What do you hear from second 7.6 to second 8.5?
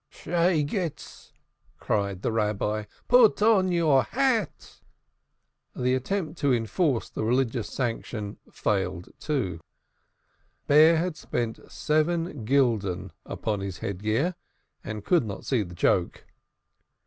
sanction